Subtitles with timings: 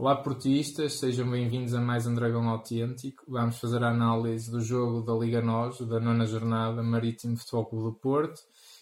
[0.00, 3.22] Olá portistas, sejam bem-vindos a mais um Dragão Autêntico.
[3.28, 7.84] Vamos fazer a análise do jogo da Liga NOS, da nona jornada, Marítimo Futebol Clube
[7.84, 8.40] do Porto.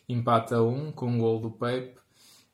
[0.09, 1.99] Empata a 1 com um gol do Pepe.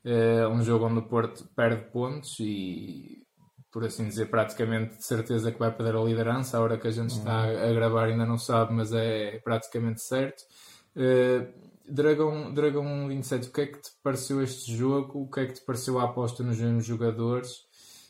[0.03, 3.23] É um jogo onde o Porto perde pontos e,
[3.71, 6.57] por assim dizer, praticamente de certeza que vai perder a liderança.
[6.57, 10.43] A hora que a gente está a gravar ainda não sabe, mas é praticamente certo.
[10.95, 11.53] É,
[11.87, 15.21] Dragão, Dragão 27, o que é que te pareceu este jogo?
[15.21, 17.64] O que é que te pareceu a aposta nos mesmos jogadores?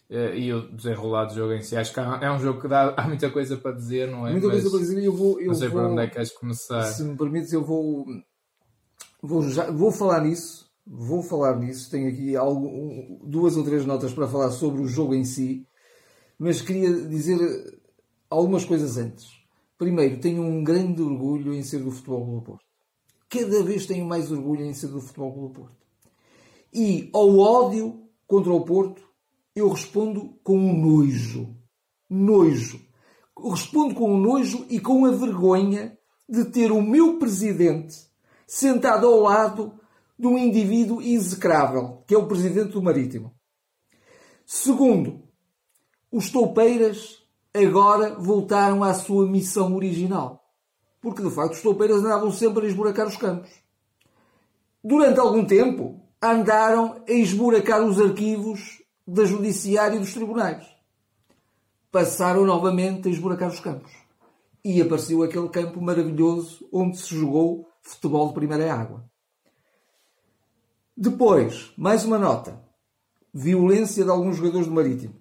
[0.10, 1.76] Uh, e o desenrolar do jogo em si.
[1.76, 4.32] Acho que há, é um jogo que dá, há muita coisa para dizer, não é?
[4.32, 5.40] Muita Mas coisa para dizer e eu vou.
[5.40, 6.84] Eu não sei vou, por onde é que queres começar.
[6.84, 8.06] Se me permites, eu vou.
[9.22, 10.70] Vou, já, vou falar nisso.
[10.86, 11.90] Vou falar nisso.
[11.90, 15.68] Tenho aqui algo, duas ou três notas para falar sobre o jogo em si.
[16.38, 17.40] Mas queria dizer
[18.30, 19.28] algumas coisas antes.
[19.78, 22.66] Primeiro, tenho um grande orgulho em ser do Futebol do Porto.
[23.28, 25.86] Cada vez tenho mais orgulho em ser do Futebol do Porto.
[26.74, 29.05] E ao ódio contra o Porto,
[29.56, 31.56] eu respondo com um nojo.
[32.10, 32.82] Nojo.
[33.52, 37.96] respondo com um nojo e com a vergonha de ter o meu presidente
[38.46, 39.80] sentado ao lado
[40.20, 43.34] de um indivíduo execrável, que é o presidente do Marítimo.
[44.46, 45.24] Segundo,
[46.12, 50.44] os toupeiras agora voltaram à sua missão original.
[51.02, 53.52] Porque, de facto, os toupeiras andavam sempre a esburacar os campos.
[54.84, 60.66] Durante algum tempo, andaram a esburacar os arquivos da Judiciária e dos tribunais.
[61.92, 63.92] Passaram novamente a esburacar os campos.
[64.64, 69.06] E apareceu aquele campo maravilhoso onde se jogou futebol de primeira água.
[70.98, 72.64] Depois, mais uma nota.
[73.34, 75.14] Violência de alguns jogadores do Marítimo.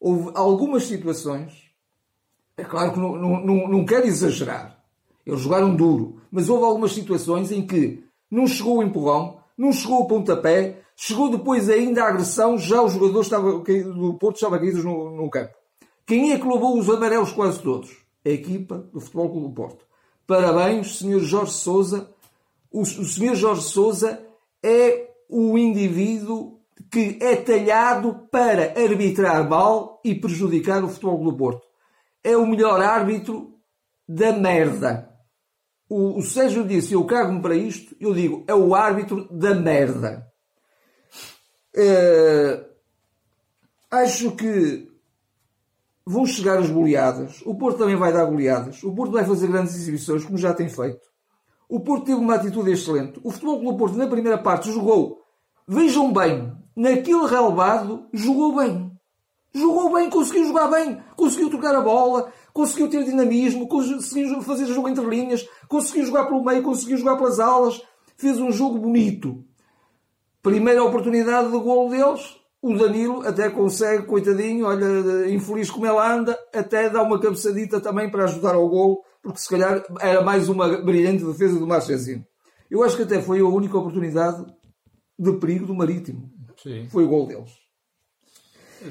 [0.00, 1.72] Houve algumas situações,
[2.56, 4.80] é claro que não, não, não quero exagerar,
[5.26, 10.00] eles jogaram duro, mas houve algumas situações em que não chegou o empurrão, não chegou
[10.00, 14.82] o pontapé, Chegou depois ainda a agressão, já os jogadores estavam, do Porto estavam caídos
[14.82, 15.54] no, no campo.
[16.04, 18.04] Quem é que levou os amarelos quase todos?
[18.26, 19.86] A equipa do Futebol Clube do Porto.
[20.26, 21.20] Parabéns, Sr.
[21.20, 22.10] Jorge Sousa.
[22.68, 23.36] O, o Sr.
[23.36, 24.20] Jorge Sousa
[24.60, 26.58] é o indivíduo
[26.90, 31.62] que é talhado para arbitrar mal e prejudicar o Futebol Clube do Porto.
[32.24, 33.54] É o melhor árbitro
[34.08, 35.07] da merda.
[35.88, 40.26] O, o Sérgio disse, eu cago-me para isto, eu digo, é o árbitro da merda.
[41.74, 42.64] Uh,
[43.90, 44.88] acho que
[46.04, 47.42] vão chegar as goleadas.
[47.44, 48.82] O Porto também vai dar goleadas.
[48.82, 51.06] O Porto vai fazer grandes exibições, como já tem feito.
[51.68, 53.20] O Porto teve uma atitude excelente.
[53.22, 55.22] O Futebol Clube Porto, na primeira parte, jogou.
[55.66, 58.90] Vejam bem, naquele relevado, jogou bem.
[59.52, 64.88] Jogou bem, conseguiu jogar bem, conseguiu tocar a bola, conseguiu ter dinamismo, conseguiu fazer jogo
[64.88, 67.80] entre linhas, conseguiu jogar pelo meio, conseguiu jogar pelas alas,
[68.16, 69.44] fez um jogo bonito.
[70.42, 76.36] Primeira oportunidade de golo deles, o Danilo até consegue, coitadinho, olha, infeliz como ele anda,
[76.52, 80.82] até dá uma cabeçadita também para ajudar ao golo, porque se calhar era mais uma
[80.82, 82.26] brilhante defesa do Marchezinho.
[82.68, 84.44] Eu acho que até foi a única oportunidade
[85.16, 86.28] de perigo do Marítimo.
[86.60, 86.88] Sim.
[86.90, 87.52] Foi o gol deles.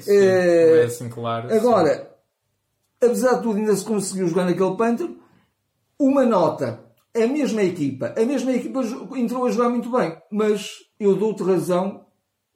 [0.00, 1.52] Sim, é, é assim claro.
[1.52, 2.17] Agora.
[3.02, 5.18] Apesar de tudo, ainda se conseguiu jogar naquele pântano.
[5.98, 8.80] Uma nota a mesma equipa, a mesma equipa
[9.16, 12.06] entrou a jogar muito bem, mas eu dou-te razão,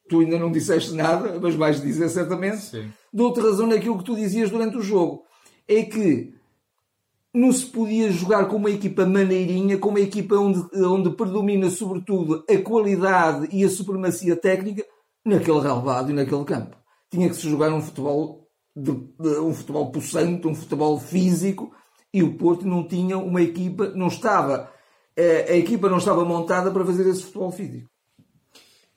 [0.08, 4.50] tu ainda não disseste nada, mas vais dizer certamente, dou-te razão naquilo que tu dizias
[4.50, 5.24] durante o jogo.
[5.66, 6.34] É que
[7.34, 12.44] não se podia jogar com uma equipa maneirinha, com uma equipa onde, onde predomina sobretudo
[12.48, 14.84] a qualidade e a supremacia técnica
[15.24, 16.76] naquele relevado e naquele campo.
[17.10, 18.41] Tinha que se jogar um futebol
[18.74, 21.74] de, de, um futebol possante, um futebol físico,
[22.12, 24.70] e o Porto não tinha uma equipa, não estava,
[25.18, 27.90] a, a equipa não estava montada para fazer esse futebol físico.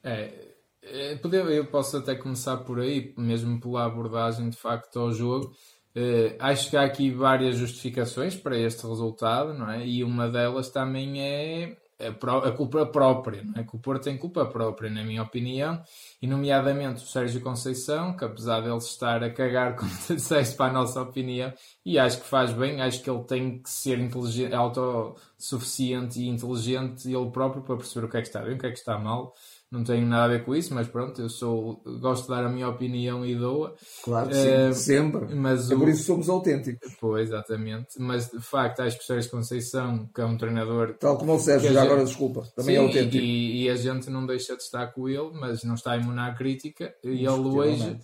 [0.04, 0.54] É,
[0.84, 5.52] é eu posso até começar por aí, mesmo pela abordagem de facto ao jogo.
[5.96, 9.88] Uh, acho que há aqui várias justificações para este resultado, não é?
[9.88, 13.64] E uma delas também é a, culpa própria, não é?
[13.64, 15.82] Que o Porto tem culpa própria, na minha opinião,
[16.22, 20.56] e nomeadamente o Sérgio Conceição, que apesar de ele estar a cagar, como tu disseste,
[20.58, 21.54] para a nossa opinião,
[21.86, 27.08] e acho que faz bem, acho que ele tem que ser inteligente, autossuficiente e inteligente
[27.12, 28.98] ele próprio para perceber o que é que está bem, o que é que está
[29.00, 29.34] mal
[29.72, 32.50] não tenho nada a ver com isso, mas pronto, eu sou, gosto de dar a
[32.50, 33.74] minha opinião e dou-a.
[34.04, 35.36] Claro que sim, uh, sempre.
[35.36, 35.80] Mas é o...
[35.80, 36.96] por isso somos autênticos.
[37.00, 38.00] Pois, exatamente.
[38.00, 40.96] Mas de facto, acho que o Sérgio Conceição, que é um treinador.
[41.00, 41.92] Tal como o Sérgio, já gente...
[41.92, 43.24] agora desculpa, também sim, é autêntico.
[43.24, 46.32] E, e, a gente não deixa de estar com ele, mas não está a imunar
[46.32, 46.94] a crítica.
[47.04, 47.98] E ele hoje.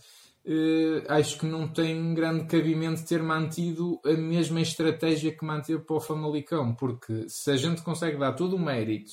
[0.44, 5.96] Uh, acho que não tem grande cabimento ter mantido a mesma estratégia que manteve para
[5.96, 9.12] o Famalicão, porque se a gente consegue dar todo o mérito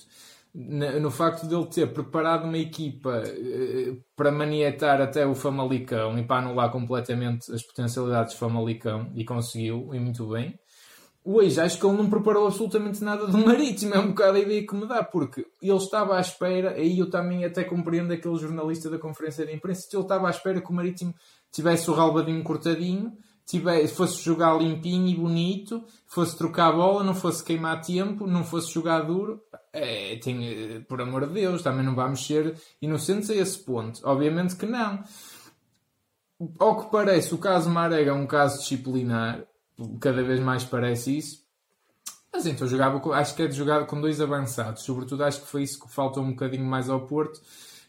[0.55, 6.25] no facto de ele ter preparado uma equipa eh, para manietar até o Famalicão e
[6.25, 10.59] para anular completamente as potencialidades do Famalicão e conseguiu, e muito bem.
[11.25, 14.67] Hoje acho que ele não preparou absolutamente nada do Marítimo, é um bocado a ideia
[14.67, 18.89] que me dá, porque ele estava à espera, aí eu também até compreendo aquele jornalista
[18.89, 21.15] da conferência de imprensa, ele estava à espera que o Marítimo
[21.53, 23.13] tivesse o ralbadinho cortadinho
[23.49, 28.45] tivesse, fosse jogar limpinho e bonito, fosse trocar a bola, não fosse queimar tempo, não
[28.45, 29.41] fosse jogar duro.
[29.73, 34.01] É, tem, por amor de Deus, também não vamos ser inocentes a esse ponto.
[34.05, 35.03] Obviamente que não.
[36.59, 39.43] Ao que parece, o caso Marega é um caso disciplinar,
[39.99, 41.43] cada vez mais parece isso.
[42.31, 45.63] Mas então jogava, acho que é de jogar com dois avançados, sobretudo acho que foi
[45.63, 47.41] isso que faltou um bocadinho mais ao Porto.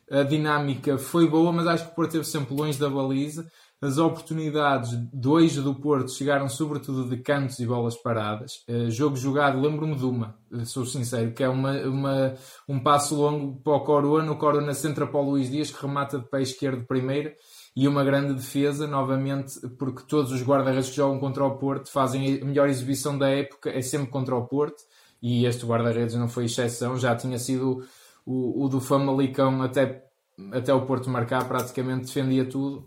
[0.10, 3.52] A dinâmica foi boa, mas acho que o Porto esteve sempre longe da baliza
[3.82, 8.64] as oportunidades do eixo do Porto chegaram sobretudo de cantos e bolas paradas.
[8.68, 12.36] Uh, jogo jogado, lembro-me de uma, uh, sou sincero, que é uma, uma,
[12.68, 16.20] um passo longo para o Corona, o Corona centra para o Luís Dias, que remata
[16.20, 17.32] de pé esquerdo primeiro,
[17.74, 22.42] e uma grande defesa, novamente, porque todos os guarda-redes que jogam contra o Porto fazem
[22.42, 24.84] a melhor exibição da época, é sempre contra o Porto,
[25.22, 27.82] e este guarda-redes não foi exceção, já tinha sido
[28.26, 30.04] o, o do Famalicão até,
[30.52, 32.86] até o Porto marcar, praticamente defendia tudo.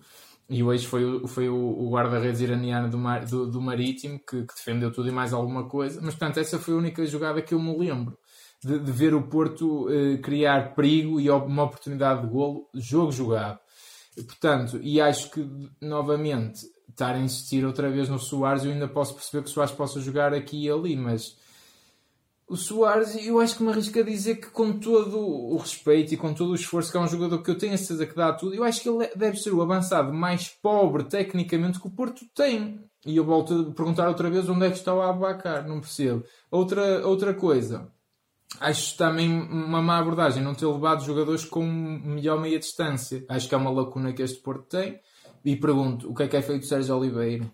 [0.53, 4.55] E hoje foi, foi o, o guarda-redes iraniano do, mar, do, do Marítimo que, que,
[4.55, 5.99] defendeu tudo e mais alguma coisa.
[6.03, 8.19] Mas, portanto, essa foi a única jogada que eu me lembro
[8.63, 13.59] de, de ver o Porto eh, criar perigo e uma oportunidade de golo, jogo jogado.
[14.15, 15.49] Portanto, e acho que,
[15.81, 19.73] novamente, estar a insistir outra vez no Soares, eu ainda posso perceber que o Soares
[19.73, 21.35] possa jogar aqui e ali, mas
[22.53, 26.19] o Soares, eu acho que me arrisco a dizer que com todo o respeito e
[26.19, 28.31] com todo o esforço que é um jogador que eu tenho a certeza que dá
[28.31, 32.27] tudo, eu acho que ele deve ser o avançado mais pobre tecnicamente que o Porto
[32.35, 32.79] tem.
[33.07, 36.25] E eu volto a perguntar outra vez onde é que está o Abacar, não percebo.
[36.51, 37.91] Outra, outra coisa,
[38.61, 43.25] acho também uma má abordagem não ter levado jogadores com melhor meia distância.
[43.31, 45.01] Acho que é uma lacuna que este Porto tem.
[45.43, 47.51] E pergunto, o que é que é feito o Sérgio Oliveira?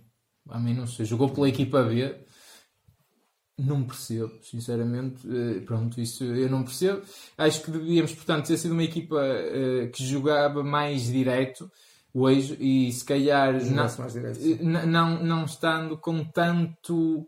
[0.49, 1.07] A mim não sei.
[1.07, 2.27] Jogou pela equipa B
[3.59, 5.27] não percebo, sinceramente.
[5.29, 7.03] Eh, pronto, isso eu não percebo.
[7.37, 11.71] Acho que devíamos, portanto, ter sido uma equipa uh, que jogava mais direto
[12.15, 17.27] hoje e se calhar não, eh, não, não estando com tanto.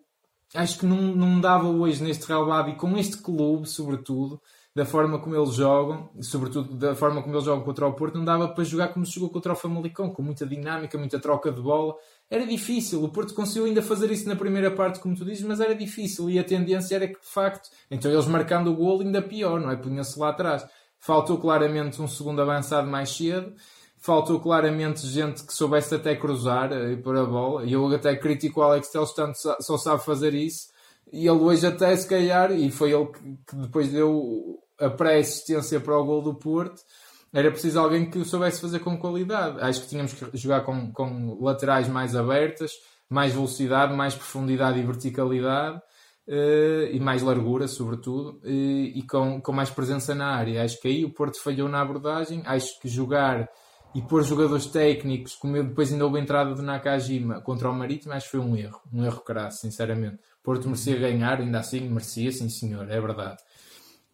[0.55, 4.41] Acho que não, não dava hoje neste Real Babi, com este clube, sobretudo,
[4.75, 8.25] da forma como eles jogam, sobretudo da forma como eles jogam contra o Porto, não
[8.25, 11.61] dava para jogar como se jogou contra o Famalicão, com muita dinâmica, muita troca de
[11.61, 11.95] bola.
[12.31, 13.03] Era difícil.
[13.03, 16.31] O Porto conseguiu ainda fazer isso na primeira parte, como tu dizes, mas era difícil.
[16.31, 19.71] E a tendência era que, de facto, então eles marcando o golo, ainda pior, não
[19.71, 19.77] é?
[19.77, 20.65] Punha-se lá atrás.
[20.99, 23.53] Faltou claramente um segundo avançado mais cedo.
[23.99, 27.65] Faltou claramente gente que soubesse até cruzar e pôr a bola.
[27.65, 30.71] E eu até critico o Alex Telles, tanto só sabe fazer isso
[31.13, 33.07] e ele hoje até se calhar, e foi ele
[33.47, 36.83] que, depois deu a pré-assistência para o gol do Porto,
[37.33, 39.61] era preciso alguém que o soubesse fazer com qualidade.
[39.61, 42.73] Acho que tínhamos que jogar com, com laterais mais abertas,
[43.09, 45.81] mais velocidade, mais profundidade e verticalidade.
[46.29, 50.63] Uh, e mais largura, sobretudo, uh, e com, com mais presença na área.
[50.63, 52.43] Acho que aí o Porto falhou na abordagem.
[52.47, 53.49] Acho que jogar
[53.95, 58.13] e pôr jogadores técnicos, como depois ainda houve a entrada do Nakajima contra o Marítimo,
[58.13, 58.81] acho que foi um erro.
[58.93, 60.19] Um erro crasso, sinceramente.
[60.43, 63.43] Porto merecia ganhar, ainda assim merecia, sim senhor, é verdade.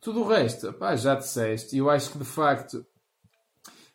[0.01, 2.85] Tudo o resto, pá, já disseste, eu acho que de facto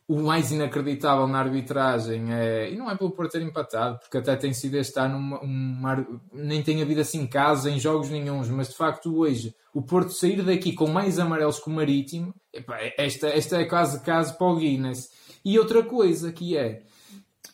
[0.07, 4.35] o mais inacreditável na arbitragem é, e não é pelo Porto ter empatado, porque até
[4.35, 8.69] tem sido este ano uma, uma, nem tem havido assim casos em jogos nenhums, mas
[8.69, 13.29] de facto hoje o Porto sair daqui com mais amarelos que o Marítimo, epá, esta,
[13.29, 15.09] esta é quase caso para o Guinness.
[15.45, 16.83] E outra coisa que é,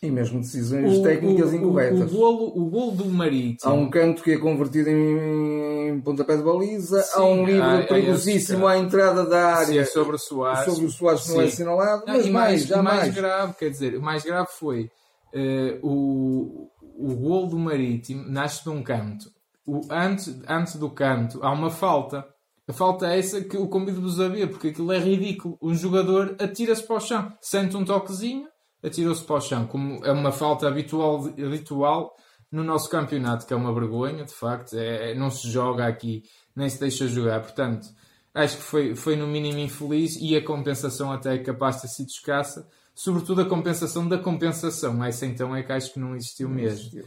[0.00, 2.12] e mesmo decisões o, técnicas o, incorretas.
[2.12, 3.70] O, o, golo, o golo do Marítimo.
[3.70, 7.02] Há um canto que é convertido em pontapé de baliza.
[7.02, 9.84] Sim, há um livro perigosíssimo à entrada da área.
[9.84, 10.72] Sim, sobre o Soares.
[10.72, 12.04] Sobre o Soares que não é assinalado.
[12.06, 14.90] Mas e mais, já mais, mais grave, quer dizer, o mais grave foi
[15.34, 19.30] uh, o, o golo do Marítimo nasce de um canto.
[19.66, 22.24] O, antes, antes do canto há uma falta.
[22.68, 25.56] A falta é essa que eu convido-vos a ver, porque aquilo é ridículo.
[25.60, 28.46] Um jogador atira-se para o chão, sente um toquezinho
[28.82, 32.16] atirou-se para o chão, como é uma falta habitual, habitual
[32.50, 36.68] no nosso campeonato, que é uma vergonha, de facto, é, não se joga aqui, nem
[36.68, 37.88] se deixa jogar, portanto,
[38.34, 41.88] acho que foi, foi no mínimo infeliz e a compensação até é capaz de ter
[41.88, 46.48] sido escassa, sobretudo a compensação da compensação, essa então é que acho que não existiu
[46.48, 47.02] mesmo.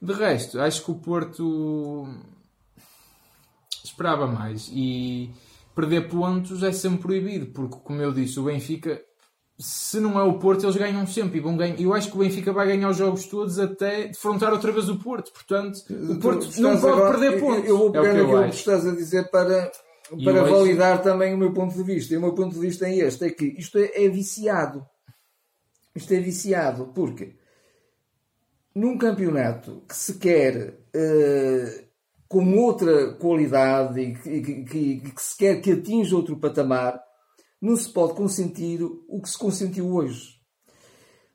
[0.00, 2.06] De resto, acho que o Porto
[3.82, 5.30] esperava mais e
[5.74, 9.00] perder pontos é sempre proibido, porque como eu disse, o Benfica
[9.58, 11.80] se não é o Porto, eles ganham sempre e vão ganhar.
[11.80, 14.98] Eu acho que o Benfica vai ganhar os jogos todos até defrontar outra vez o
[14.98, 15.32] Porto.
[15.32, 17.64] Portanto, o Porto não pode agora, perder pontos.
[17.64, 19.70] Eu, eu vou pegar é aquilo que, que estás a dizer para
[20.22, 22.12] para validar também o meu ponto de vista.
[22.12, 24.86] E o meu ponto de vista é este: é que isto é, é viciado.
[25.94, 27.36] Isto é viciado, porque
[28.74, 31.84] num campeonato que se quer uh,
[32.26, 37.00] com outra qualidade e que, que, que, que, se quer que atinja outro patamar,
[37.64, 40.34] não se pode consentir o que se consentiu hoje.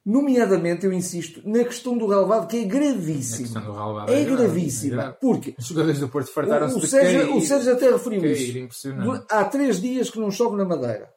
[0.05, 3.63] Nomeadamente, eu insisto, na questão do relevado, que é gravíssima.
[4.07, 5.03] É, é gravíssima.
[5.03, 8.67] É porque os jogadores do Porto fartaram-se o, o, Sérgio, o Sérgio até referiu cair,
[8.67, 8.93] isso.
[9.29, 11.11] Há três dias que não chove na Madeira.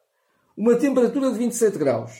[0.57, 2.11] Uma temperatura de 27 graus.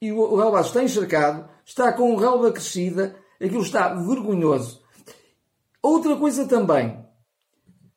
[0.00, 4.82] E o, o relevado está encharcado, está com relva crescida, aquilo está vergonhoso.
[5.82, 7.02] Outra coisa também.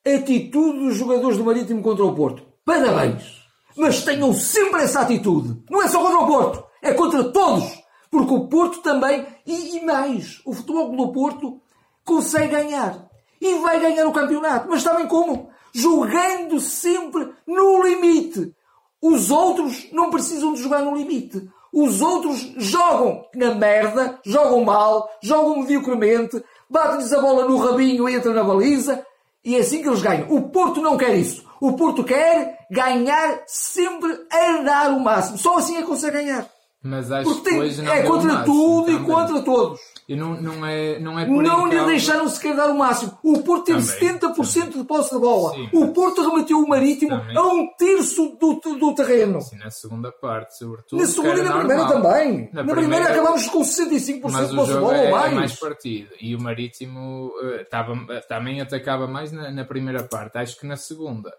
[0.05, 2.43] Atitude dos jogadores do Marítimo contra o Porto.
[2.63, 3.44] Parabéns!
[3.77, 5.61] Mas tenham sempre essa atitude.
[5.69, 9.85] Não é só contra o Porto, é contra todos porque o Porto também, e, e
[9.85, 11.59] mais, o Futebol do Porto
[12.05, 13.09] consegue ganhar.
[13.41, 14.69] E vai ganhar o campeonato.
[14.69, 15.49] Mas sabem como?
[15.73, 18.53] Jogando sempre no limite.
[19.01, 21.45] Os outros não precisam de jogar no limite.
[21.73, 28.15] Os outros jogam na merda, jogam mal, jogam mediocremente, batem-lhes a bola no rabinho e
[28.15, 29.05] entram na baliza.
[29.45, 30.27] E é assim que eles ganham.
[30.29, 31.45] O Porto não quer isso.
[31.61, 35.37] O Porto quer ganhar sempre a dar o máximo.
[35.37, 36.49] Só assim é que consegue ganhar.
[36.81, 39.79] Mas acho Porque tem, que não é contra tudo e contra todos.
[40.07, 43.17] E não, não é, não é Não lhe deixaram sequer dar o máximo.
[43.23, 44.69] O Porto teve também, 70% também.
[44.69, 45.55] de posse de bola.
[45.55, 47.35] Sim, o Porto remeteu o Marítimo também.
[47.35, 49.41] a um terço do, do terreno.
[49.41, 51.01] Sim, na segunda parte, sobretudo.
[51.01, 52.49] Na segunda e na primeira também.
[52.53, 55.31] Na, na primeira, primeira acabámos com 65% de posse de bola é, ou mais.
[55.31, 56.09] É mais partido.
[56.21, 60.37] E o Marítimo uh, também atacava mais na, na primeira parte.
[60.37, 61.33] Acho que na segunda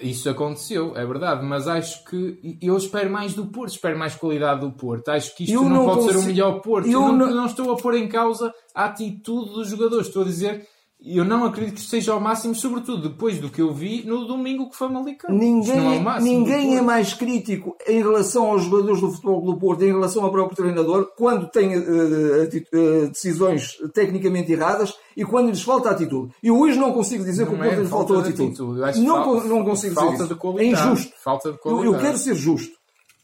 [0.00, 4.60] isso aconteceu, é verdade, mas acho que eu espero mais do Porto, espero mais qualidade
[4.60, 5.08] do Porto.
[5.10, 6.18] Acho que isto não, não, pode consigo...
[6.18, 6.86] ser o melhor Porto.
[6.86, 10.26] Eu, eu não, não, estou a pôr em causa a atitude dos jogadores, estou a
[10.26, 10.66] dizer
[11.04, 14.70] eu não acredito que seja ao máximo, sobretudo depois do que eu vi no domingo
[14.70, 15.32] que foi Malicão.
[15.32, 19.92] Ninguém, é, ninguém é mais crítico em relação aos jogadores do futebol do Porto, em
[19.92, 26.32] relação ao próprio treinador, quando tem uh, decisões tecnicamente erradas e quando lhes falta atitude.
[26.42, 28.82] E hoje não consigo dizer não que o Porto é lhes faltou atitude.
[28.82, 29.06] atitude.
[29.06, 30.34] Não, falta, não consigo falta dizer isso.
[30.34, 30.68] De qualidade.
[30.68, 31.12] É injusto.
[31.22, 31.86] Falta de qualidade.
[31.86, 32.76] Eu, eu quero ser justo.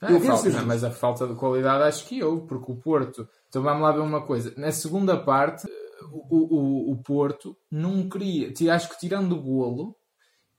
[0.02, 0.66] eu quero falta, ser justo.
[0.66, 3.26] mas a falta de qualidade acho que eu, porque o Porto.
[3.48, 4.52] Então vamos lá ver uma coisa.
[4.56, 5.66] Na segunda parte
[6.11, 9.97] o, o, o Porto não queria, acho que tirando o golo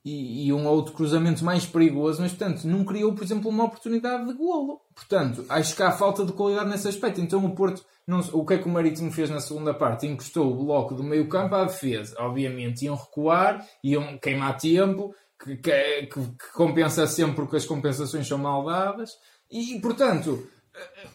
[0.05, 4.27] e, e, um outro cruzamento mais perigoso, mas portanto não criou, por exemplo, uma oportunidade
[4.27, 4.81] de golo.
[4.93, 7.21] Portanto, acho que há falta de qualidade nesse aspecto.
[7.21, 10.05] Então o Porto, não, o que é que o Marítimo fez na segunda parte?
[10.05, 12.15] Encostou o bloco do meio campo à defesa.
[12.19, 18.37] Obviamente iam recuar, iam queimar tempo, que, que, que compensa sempre porque as compensações são
[18.37, 19.11] mal dadas.
[19.49, 20.47] E, portanto,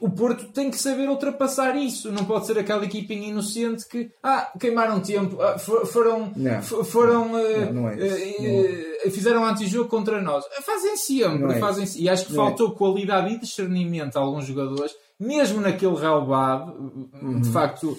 [0.00, 2.12] o Porto tem que saber ultrapassar isso.
[2.12, 6.62] Não pode ser aquela equipinha inocente que ah, queimaram tempo, ah, foram, não.
[6.62, 10.44] foram não, não é uh, fizeram antijogo contra nós.
[10.64, 12.36] Fazem sempre, é fazem E acho que é.
[12.36, 12.74] faltou é.
[12.74, 17.40] qualidade e discernimento a alguns jogadores, mesmo naquele relevado, uhum.
[17.40, 17.96] de facto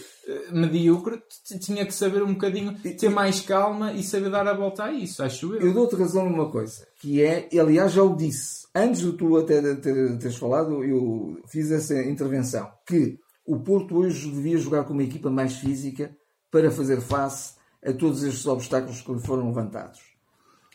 [0.51, 1.21] medíocre,
[1.59, 5.23] tinha que saber um bocadinho, ter mais calma e saber dar a volta a isso,
[5.23, 5.61] acho eu.
[5.61, 9.61] Eu dou-te razão numa coisa, que é, aliás já o disse antes de tu até
[9.75, 15.29] teres falado, eu fiz essa intervenção, que o Porto hoje devia jogar com uma equipa
[15.29, 16.15] mais física
[16.51, 19.99] para fazer face a todos estes obstáculos que lhe foram levantados.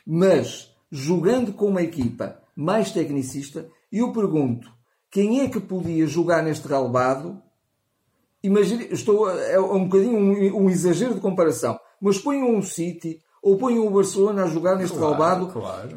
[0.07, 4.71] Mas, jogando com uma equipa mais tecnicista, eu pergunto,
[5.11, 7.41] quem é que podia jogar neste relevado?
[8.43, 13.59] Imagine, estou, é um bocadinho um, um exagero de comparação, mas ponham um City, ou
[13.59, 15.49] ponham o Barcelona a jogar neste claro, relvado.
[15.49, 15.89] Claro,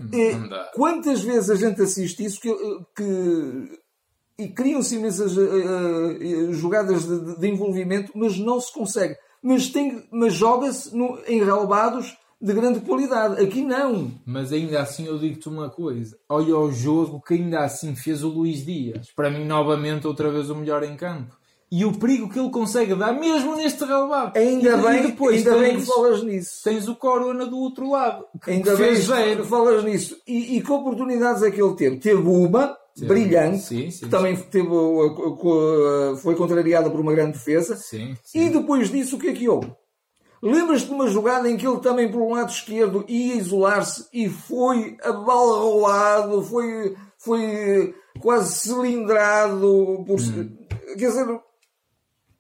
[0.76, 2.54] quantas vezes a gente assiste isso que,
[2.96, 3.80] que
[4.38, 9.16] e criam-se imensas uh, jogadas de, de, envolvimento, mas não se consegue.
[9.42, 10.92] Mas, tem, mas joga-se
[11.28, 13.42] em relevados de grande qualidade.
[13.44, 14.12] Aqui não.
[14.26, 16.18] Mas ainda assim eu digo-te uma coisa.
[16.30, 19.12] Olha o jogo que ainda assim fez o Luís Dias.
[19.16, 21.36] Para mim, novamente, outra vez o melhor em campo
[21.72, 24.38] e o perigo que ele consegue dar, mesmo neste relevado.
[24.38, 26.64] Ainda e, bem, e depois ainda tens, bem que falas nisso.
[26.64, 29.44] Tens o Corona do outro lado, que ainda que bem zero.
[29.44, 30.18] que falas nisso.
[30.26, 31.98] E, e que oportunidades é que ele teve?
[31.98, 33.06] Teve uma, sim.
[33.06, 34.70] brilhante, sim, sim, que também teve,
[36.22, 37.76] foi contrariada por uma grande defesa.
[38.34, 39.70] E depois disso, o que é que houve?
[40.42, 44.30] Lembras-te de uma jogada em que ele também, por um lado esquerdo, ia isolar-se e
[44.30, 50.20] foi abalroado, foi, foi quase cilindrado por.
[50.20, 50.58] Hum.
[50.98, 51.26] Quer dizer,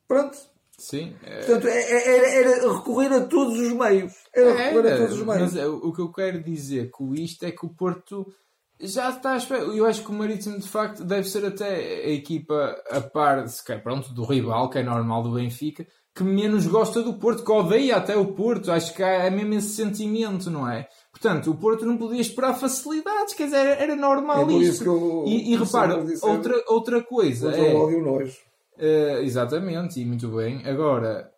[0.07, 0.37] Pronto.
[0.77, 1.15] Sim.
[1.23, 1.39] É...
[1.39, 4.13] Portanto, é, é, era, era, recorrer a todos os meios.
[4.33, 5.53] Era recorrer a todos os meios.
[5.53, 8.31] Mas o que eu quero dizer com isto é que o Porto
[8.79, 9.63] já está à espera.
[9.63, 13.63] Eu acho que o Marítimo, de facto, deve ser até a equipa a par, se
[13.63, 15.85] quer, pronto, do rival, que é normal do Benfica,
[16.17, 18.71] que menos gosta do Porto, que odeia até o Porto.
[18.71, 20.87] Acho que há mesmo esse sentimento, não é?
[21.11, 24.89] Portanto, o Porto não podia esperar facilidades, quer dizer, era, era normal É isso que
[24.89, 27.73] eu- e, e repara, disse- outra, outra coisa é.
[27.73, 28.35] o ódio nojo.
[28.79, 30.65] Eh, exatamente, e muito bem.
[30.67, 31.29] Agora,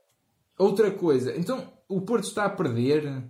[0.57, 1.33] outra coisa.
[1.38, 3.24] Então, o Porto está a perder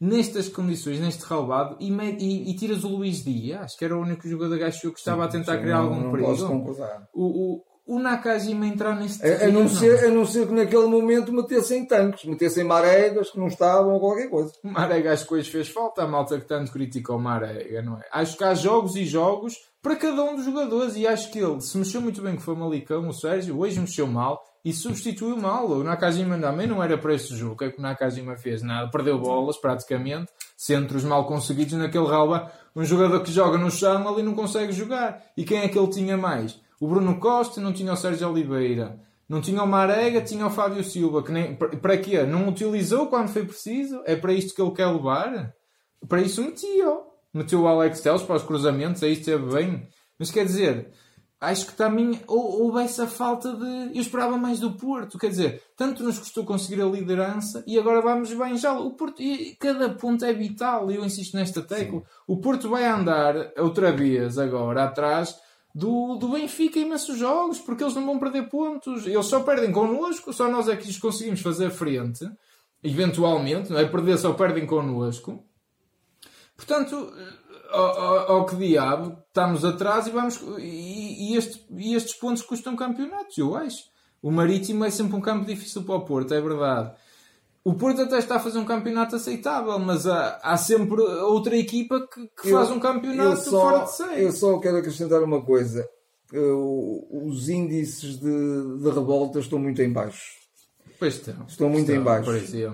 [0.00, 4.28] nestas condições, neste relvado, e, e- e tiras o Luís Dias, que era o único
[4.28, 6.28] jogador que estava a tentar Sim, criar não- algum não perigo.
[6.30, 7.08] posso concordar.
[7.14, 9.60] O, o, o Nakajima entrar neste A, a, terreno.
[9.60, 13.94] não ser, a não ser que naquele momento metessem tanques, metessem maregas que não estavam
[13.94, 14.52] ou qualquer coisa.
[14.64, 17.96] O Marega acho que hoje fez falta, a malta que tanto critica o Marega, não
[17.98, 18.02] é?
[18.10, 21.60] Acho que há jogos e jogos para cada um dos jogadores e acho que ele
[21.60, 25.70] se mexeu muito bem com o Famalicão, o Sérgio, hoje mexeu mal e substituiu mal.
[25.70, 27.54] O Nakajima também não era para este jogo.
[27.54, 28.62] O que é que o Nakajima fez?
[28.62, 28.90] Nada.
[28.90, 30.26] Perdeu bolas, praticamente.
[30.56, 32.50] Centros mal conseguidos naquele ralva.
[32.74, 35.22] Um jogador que joga no chão ali não consegue jogar.
[35.36, 36.58] E quem é que ele tinha mais?
[36.80, 39.00] O Bruno Costa, não tinha o Sérgio Oliveira.
[39.28, 41.22] Não tinha o Marega, tinha o Fábio Silva.
[41.22, 42.22] Que nem, para, quê?
[42.22, 44.00] Não utilizou quando foi preciso?
[44.04, 45.52] É para isto que ele quer levar?
[46.08, 46.86] Para isso metia.
[47.34, 49.88] Meteu o Alex Teles para os cruzamentos, aí esteve bem.
[50.18, 50.90] Mas quer dizer,
[51.40, 53.96] acho que também hou- houve essa falta de.
[53.96, 58.00] Eu esperava mais do Porto, quer dizer, tanto nos custou conseguir a liderança e agora
[58.00, 58.72] vamos bem já.
[58.78, 62.02] O Porto, e cada ponto é vital, e eu insisto nesta tecla.
[62.26, 65.36] O Porto vai andar outra vez agora atrás
[65.78, 69.06] do, do Benfica imensos jogos, porque eles não vão perder pontos.
[69.06, 72.26] Eles só perdem connosco, só nós é que lhes conseguimos fazer frente,
[72.82, 73.84] eventualmente, não é?
[73.84, 75.44] Perder só perdem connosco.
[76.56, 77.12] Portanto,
[77.70, 80.40] ao, ao que diabo, estamos atrás e vamos.
[80.58, 83.84] E, e este- e estes pontos custam campeonatos, eu acho.
[84.22, 86.96] O Marítimo é sempre um campo difícil para o Porto, é verdade.
[87.68, 92.06] O Porto até está a fazer um campeonato aceitável, mas há, há sempre outra equipa
[92.06, 94.22] que, que Eu- faz um campeonato só, fora de série.
[94.22, 95.88] Eu só quero acrescentar uma coisa.
[96.32, 100.36] Eu- os índices de, de revolta estão muito em baixo.
[100.98, 101.34] Pois estão.
[101.46, 102.30] Estão muito Estão, em baixo.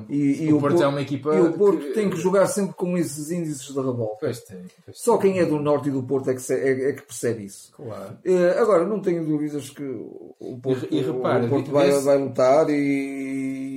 [0.08, 1.34] E, e o, Porto é uma equipa.
[1.34, 4.18] E o Porto que- tem que jogar sempre com esses índices de revolta.
[4.20, 4.58] Pois tem.
[4.84, 7.46] Pois Só quem é do Norte e do Porto é que, é- é que percebe
[7.46, 7.72] isso.
[7.74, 8.16] Claro.
[8.24, 12.18] Eh, agora, não tenho dúvidas que o Porto, E- e repara, o Porto vai, vai
[12.18, 13.71] lutar e.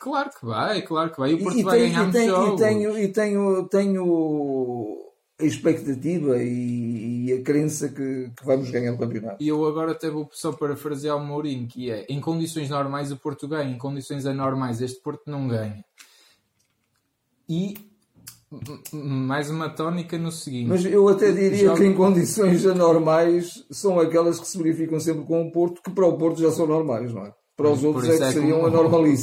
[0.00, 1.30] Claro que vai, claro que vai.
[1.32, 5.04] E o Porto e, vai tenho- ganhar e, tenho, e, tenho, e tenho, tenho
[5.40, 9.36] a expectativa e, e a crença que, que vamos ganhar o campeonato.
[9.42, 13.16] E eu agora até vou só parafrasear o Mourinho, que é em condições normais o
[13.16, 15.84] Porto ganha, em condições anormais este Porto não ganha.
[17.48, 17.74] E
[18.92, 20.68] mais uma tónica no seguinte.
[20.68, 25.24] Mas eu até diria Joga- que em condições anormais são aquelas que se verificam sempre
[25.24, 27.32] com o Porto, que para o Porto já são normais, não é?
[27.58, 28.66] Para os outros é isso que seriam como-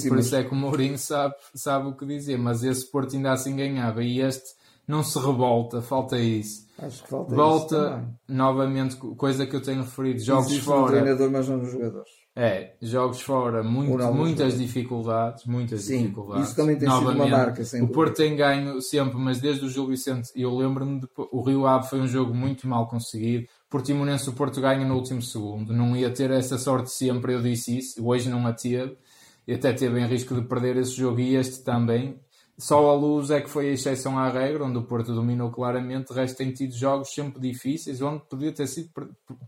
[0.10, 3.32] Por isso é que o Mourinho sabe, sabe o que dizer, mas esse Porto ainda
[3.32, 4.44] assim ganhava e este
[4.88, 6.66] não se revolta, falta isso.
[6.78, 10.92] Acho que falta isso Volta novamente, co- coisa que eu tenho referido, jogos Existe fora.
[10.92, 12.10] treinador, mas não nos jogadores.
[12.38, 16.48] É, jogos fora, muito- muitas dificuldades, muitas Sim, dificuldades.
[16.48, 17.88] isso também tem sido uma Novamente, marca, sem O.
[17.88, 22.02] Porto tem ganho sempre, mas desde o Gil Vicente, eu lembro-me, o Rio Ave foi
[22.02, 23.46] um jogo muito mal conseguido.
[23.76, 25.74] Portimonense, o Porto ganha no último segundo.
[25.74, 28.08] Não ia ter essa sorte sempre, eu disse isso.
[28.08, 28.98] Hoje não a teve.
[29.46, 32.18] E até teve em risco de perder esse jogo e este também.
[32.58, 36.14] Só a luz é que foi a exceção à regra, onde o Porto dominou claramente.
[36.14, 38.92] O resto tem tido jogos sempre difíceis, onde podia ter, sido,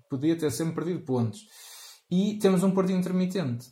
[0.10, 1.48] podia ter sempre perdido pontos.
[2.12, 3.70] E temos um Porto intermitente.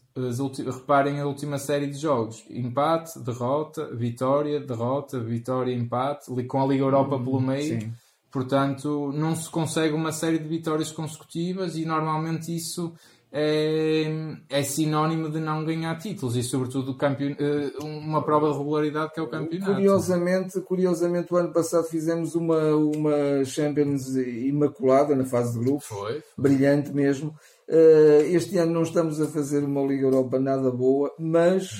[0.73, 6.85] Reparem a última série de jogos: empate, derrota, vitória, derrota, vitória, empate, com a Liga
[6.85, 7.81] Europa pelo meio.
[7.81, 7.93] sim.
[8.39, 12.93] Portanto, não se consegue uma série de vitórias consecutivas e normalmente isso
[13.31, 19.13] é, é sinónimo de não ganhar títulos e, sobretudo, campeon- eh, uma prova de regularidade
[19.13, 19.71] que é o campeonato.
[19.71, 26.21] Curiosamente, curiosamente, o ano passado fizemos uma, uma Champions imaculada na fase de grupos, Foi.
[26.37, 27.33] brilhante mesmo.
[27.69, 31.71] Eh, este ano não estamos a fazer uma Liga Europa nada boa, mas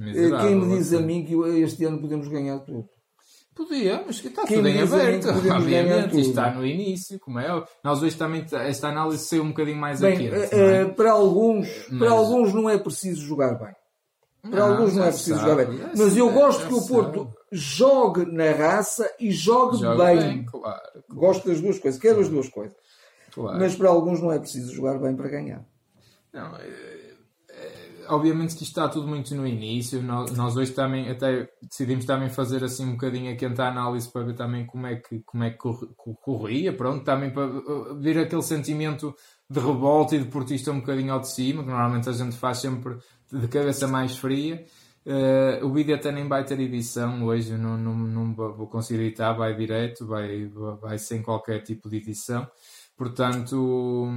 [0.00, 0.08] Não.
[0.08, 2.88] eh, quem me diz a mim que este ano podemos ganhar tudo?
[3.56, 5.28] Podia, mas que está Quem tudo em mim aberto.
[5.30, 7.68] Obviamente, isto está no início, como é óbvio.
[7.82, 10.26] Nós hoje também, esta análise saiu um bocadinho mais Bem, aqui.
[10.28, 10.82] eh, não é?
[10.82, 13.74] eh, para, alguns, Mas- para alguns não é preciso jogar bem.
[14.50, 15.80] Para Não, alguns não é preciso sabe, jogar bem.
[15.96, 17.36] Mas eu gosto que o Porto sabe.
[17.50, 20.18] jogue na raça e jogue Joga bem.
[20.18, 20.80] bem, claro.
[21.08, 22.76] Gosto das duas coisas, quero as duas coisas.
[23.32, 23.58] claro.
[23.58, 25.64] Mas para alguns não é preciso jogar bem para ganhar.
[26.32, 27.05] Não, é- é-
[28.08, 30.02] obviamente que isto está tudo muito no início.
[30.02, 34.66] Nós, hoje também até decidimos também fazer assim um bocadinho a análise para ver também
[34.66, 35.58] como é que, como é que
[36.20, 39.14] corria, pronto, também para uh, ver aquele sentimento
[39.48, 42.58] de revolta e de portista um bocadinho ao de cima, que normalmente a gente faz
[42.58, 42.96] sempre
[43.32, 44.64] de cabeça mais fria.
[45.06, 49.34] Uh, o vídeo até nem vai ter edição hoje, não, não, não vou conseguir editar,
[49.34, 50.46] vai direto, vai,
[50.80, 52.46] vai sem qualquer tipo de edição.
[52.96, 54.08] Portanto,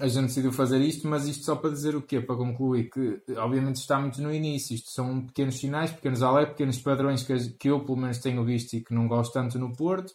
[0.00, 2.20] a gente decidiu fazer isto, mas isto só para dizer o quê?
[2.20, 4.74] Para concluir que, obviamente, estamos no início.
[4.74, 8.74] Isto são pequenos sinais, pequenos alertas, pequenos padrões que, que eu, pelo menos, tenho visto
[8.74, 10.12] e que não gosto tanto no Porto.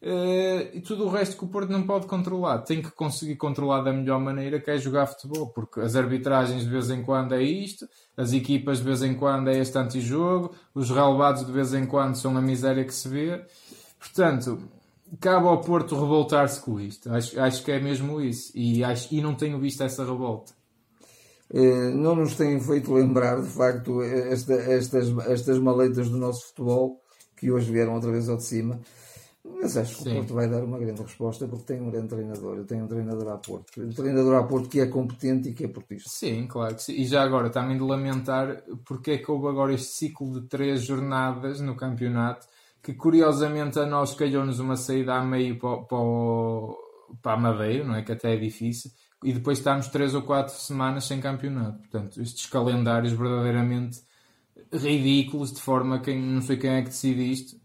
[0.00, 2.58] Uh, e tudo o resto que o Porto não pode controlar.
[2.58, 6.70] Tem que conseguir controlar da melhor maneira, que é jogar futebol, porque as arbitragens de
[6.70, 10.90] vez em quando é isto, as equipas de vez em quando é este antijogo, os
[10.90, 13.44] relevados de vez em quando são a miséria que se vê.
[13.98, 14.60] Portanto,
[15.20, 17.10] cabe ao Porto revoltar-se com isto.
[17.10, 18.52] Acho, acho que é mesmo isso.
[18.54, 20.52] E, acho, e não tenho visto essa revolta.
[21.52, 27.02] Eh, não nos têm feito lembrar, de facto, esta, estas, estas maletas do nosso futebol
[27.36, 28.80] que hoje vieram outra vez ao de cima.
[29.44, 30.12] Mas acho que Sim.
[30.12, 32.64] o Porto vai dar uma grande resposta porque tem um grande treinador.
[32.64, 33.82] Tem um treinador a Porto.
[33.82, 36.08] Um treinador a Porto que é competente e que é portista.
[36.08, 36.92] Sim, claro que sim.
[36.92, 40.82] E já agora também de lamentar porque é que houve agora este ciclo de três
[40.82, 42.46] jornadas no campeonato
[42.82, 45.98] que curiosamente a nós calhou-nos uma saída a meio para, para,
[47.22, 48.02] para a Madeira, não é?
[48.02, 48.90] Que até é difícil,
[49.22, 51.78] e depois estamos três ou quatro semanas sem campeonato.
[51.78, 54.00] Portanto, estes calendários verdadeiramente
[54.72, 57.56] ridículos, de forma que não sei quem é que decide isto,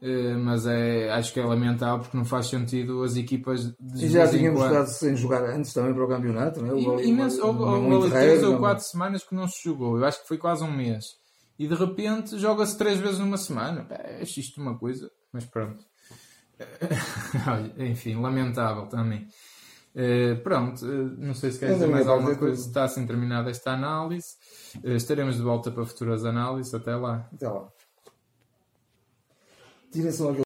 [0.00, 3.74] eh, mas é, acho que é lamentável porque não faz sentido as equipas.
[3.96, 6.72] E já tínhamos estado sem jogar antes também para o campeonato, não é?
[6.72, 10.28] Houve, Imenso, houve, houve três ou quatro semanas que não se jogou, eu acho que
[10.28, 11.21] foi quase um mês
[11.62, 13.86] e de repente joga-se três vezes numa semana.
[13.88, 15.84] É isto uma coisa, mas pronto.
[17.78, 19.28] Enfim, lamentável também.
[19.94, 22.60] Uh, pronto, uh, não sei se queres dizer mais alguma coisa.
[22.60, 24.26] Está assim terminada esta análise.
[24.82, 26.74] Uh, estaremos de volta para futuras análises.
[26.74, 27.30] Até lá.
[27.32, 27.68] Até lá.
[29.92, 30.34] Direção